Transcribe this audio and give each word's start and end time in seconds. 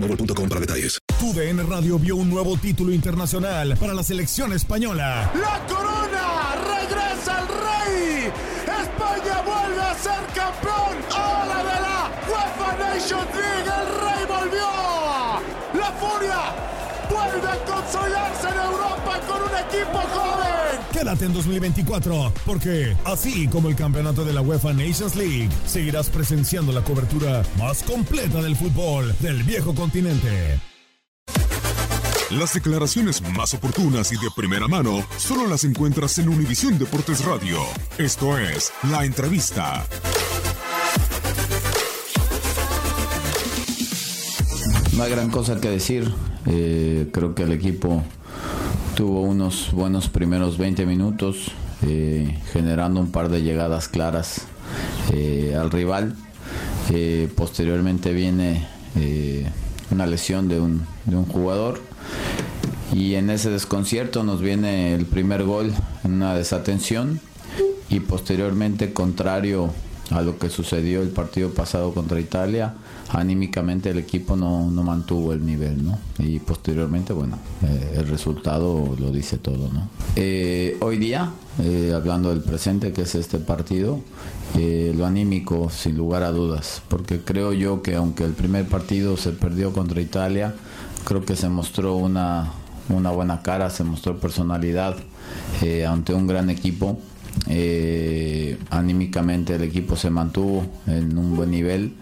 boostmobile.com 0.00 0.48
para 0.48 0.60
detalles. 0.60 0.98
TUDN 1.18 1.68
Radio 1.68 1.98
vio 1.98 2.16
un 2.16 2.30
nuevo 2.30 2.56
título 2.56 2.92
internacional 2.92 3.76
para 3.76 3.94
la 3.94 4.02
selección 4.02 4.52
española. 4.52 5.30
¡La 5.34 5.66
corona! 5.66 6.54
¡Regresa 6.54 7.40
el 7.40 7.48
rey! 7.48 8.32
¡España 8.62 9.42
vuelve 9.42 9.80
a 9.80 9.94
ser 9.94 10.20
campeón! 10.34 10.96
¡Ahora 11.10 11.58
de 11.58 11.80
la 11.80 12.10
UEFA 12.30 12.76
Nations 12.78 13.34
League! 13.34 13.66
¡El 13.66 13.86
rey 14.00 14.26
volvió! 14.28 14.57
¡Vuelve 17.58 17.72
a 17.72 17.74
consolidarse 17.74 18.48
en 18.48 18.54
Europa 18.54 19.20
con 19.26 19.42
un 19.42 19.48
equipo 19.48 19.98
joven! 19.98 20.80
Quédate 20.92 21.24
en 21.26 21.32
2024, 21.32 22.32
porque 22.46 22.96
así 23.04 23.48
como 23.48 23.68
el 23.68 23.76
campeonato 23.76 24.24
de 24.24 24.32
la 24.32 24.40
UEFA 24.40 24.72
Nations 24.72 25.14
League, 25.16 25.48
seguirás 25.66 26.08
presenciando 26.10 26.72
la 26.72 26.82
cobertura 26.82 27.42
más 27.58 27.82
completa 27.82 28.42
del 28.42 28.56
fútbol 28.56 29.14
del 29.20 29.42
viejo 29.42 29.74
continente. 29.74 30.60
Las 32.30 32.52
declaraciones 32.52 33.22
más 33.22 33.54
oportunas 33.54 34.12
y 34.12 34.16
de 34.16 34.28
primera 34.36 34.68
mano 34.68 35.02
solo 35.16 35.46
las 35.46 35.64
encuentras 35.64 36.18
en 36.18 36.28
Univisión 36.28 36.78
Deportes 36.78 37.24
Radio. 37.24 37.58
Esto 37.96 38.36
es 38.36 38.70
La 38.90 39.06
Entrevista. 39.06 39.86
No 44.98 45.04
hay 45.04 45.12
gran 45.12 45.30
cosa 45.30 45.60
que 45.60 45.70
decir. 45.70 46.12
Eh, 46.46 47.06
creo 47.12 47.32
que 47.36 47.44
el 47.44 47.52
equipo 47.52 48.02
tuvo 48.96 49.22
unos 49.22 49.70
buenos 49.70 50.08
primeros 50.08 50.58
20 50.58 50.86
minutos, 50.86 51.52
eh, 51.86 52.36
generando 52.52 52.98
un 52.98 53.12
par 53.12 53.28
de 53.28 53.42
llegadas 53.42 53.86
claras 53.86 54.48
eh, 55.12 55.56
al 55.56 55.70
rival. 55.70 56.16
Posteriormente 57.36 58.12
viene 58.12 58.66
una 59.92 60.06
lesión 60.06 60.48
de 60.48 60.58
un, 60.58 60.84
de 61.04 61.14
un 61.14 61.26
jugador 61.26 61.80
y 62.92 63.14
en 63.14 63.30
ese 63.30 63.50
desconcierto 63.50 64.24
nos 64.24 64.40
viene 64.40 64.94
el 64.94 65.06
primer 65.06 65.44
gol 65.44 65.72
una 66.02 66.34
desatención 66.34 67.20
y 67.88 68.00
posteriormente 68.00 68.92
contrario 68.92 69.70
a 70.10 70.22
lo 70.22 70.38
que 70.38 70.48
sucedió 70.48 71.02
el 71.02 71.10
partido 71.10 71.50
pasado 71.50 71.92
contra 71.92 72.18
Italia, 72.18 72.74
anímicamente 73.10 73.90
el 73.90 73.98
equipo 73.98 74.36
no, 74.36 74.70
no 74.70 74.82
mantuvo 74.82 75.32
el 75.32 75.44
nivel, 75.44 75.84
¿no? 75.84 75.98
Y 76.18 76.38
posteriormente, 76.38 77.12
bueno, 77.12 77.38
eh, 77.62 77.96
el 77.96 78.08
resultado 78.08 78.94
lo 78.98 79.10
dice 79.10 79.38
todo, 79.38 79.70
¿no? 79.72 79.88
Eh, 80.16 80.76
hoy 80.80 80.98
día, 80.98 81.30
eh, 81.62 81.92
hablando 81.94 82.30
del 82.30 82.40
presente, 82.40 82.92
que 82.92 83.02
es 83.02 83.14
este 83.14 83.38
partido, 83.38 84.00
lo 84.54 85.06
anímico, 85.06 85.70
sin 85.70 85.96
lugar 85.96 86.22
a 86.22 86.32
dudas, 86.32 86.82
porque 86.88 87.20
creo 87.20 87.52
yo 87.52 87.82
que 87.82 87.94
aunque 87.94 88.24
el 88.24 88.32
primer 88.32 88.66
partido 88.66 89.16
se 89.16 89.30
perdió 89.30 89.72
contra 89.72 90.00
Italia, 90.00 90.54
creo 91.04 91.24
que 91.24 91.36
se 91.36 91.48
mostró 91.48 91.96
una, 91.96 92.50
una 92.88 93.10
buena 93.10 93.42
cara, 93.42 93.70
se 93.70 93.84
mostró 93.84 94.18
personalidad 94.18 94.96
ante 95.86 96.14
un 96.14 96.26
gran 96.26 96.50
equipo. 96.50 96.98
Anímicamente 98.70 99.54
el 99.54 99.62
equipo 99.62 99.96
se 99.96 100.10
mantuvo 100.10 100.66
en 100.86 101.16
un 101.16 101.36
buen 101.36 101.50
nivel, 101.50 101.94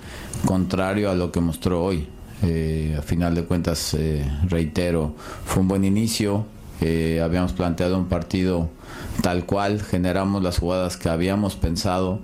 contrario 0.44 1.10
a 1.10 1.14
lo 1.14 1.30
que 1.30 1.40
mostró 1.40 1.84
hoy. 1.84 2.06
Eh, 2.42 2.94
a 2.98 3.02
final 3.02 3.34
de 3.34 3.44
cuentas, 3.44 3.94
eh, 3.94 4.24
reitero, 4.48 5.14
fue 5.44 5.62
un 5.62 5.68
buen 5.68 5.84
inicio. 5.84 6.46
Eh, 6.80 7.20
habíamos 7.22 7.52
planteado 7.52 7.98
un 7.98 8.06
partido 8.06 8.68
tal 9.22 9.46
cual, 9.46 9.82
generamos 9.82 10.42
las 10.42 10.58
jugadas 10.58 10.96
que 10.96 11.08
habíamos 11.08 11.56
pensado, 11.56 12.20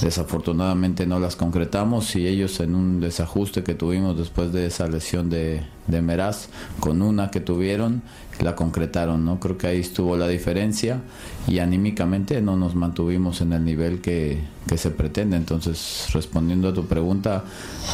desafortunadamente 0.00 1.06
no 1.06 1.18
las 1.18 1.36
concretamos 1.36 2.14
y 2.16 2.26
ellos 2.26 2.60
en 2.60 2.74
un 2.74 3.00
desajuste 3.00 3.62
que 3.62 3.74
tuvimos 3.74 4.16
después 4.16 4.52
de 4.52 4.66
esa 4.66 4.86
lesión 4.86 5.28
de, 5.28 5.62
de 5.86 6.02
Meraz, 6.02 6.48
con 6.80 7.02
una 7.02 7.30
que 7.30 7.40
tuvieron, 7.40 8.02
la 8.40 8.54
concretaron, 8.54 9.24
¿no? 9.24 9.40
Creo 9.40 9.58
que 9.58 9.66
ahí 9.66 9.80
estuvo 9.80 10.16
la 10.16 10.28
diferencia 10.28 11.00
y 11.46 11.58
anímicamente 11.58 12.40
no 12.42 12.56
nos 12.56 12.74
mantuvimos 12.74 13.40
en 13.40 13.52
el 13.52 13.64
nivel 13.64 14.00
que, 14.00 14.40
que 14.66 14.78
se 14.78 14.90
pretende. 14.90 15.36
Entonces, 15.36 16.08
respondiendo 16.12 16.68
a 16.68 16.74
tu 16.74 16.86
pregunta, 16.86 17.44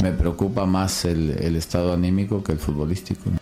me 0.03 0.13
preocupa 0.13 0.67
más 0.67 1.05
el, 1.05 1.31
el 1.31 1.57
estado 1.57 1.93
anímico 1.93 2.43
que 2.43 2.53
el 2.53 2.59
futbolístico. 2.59 3.42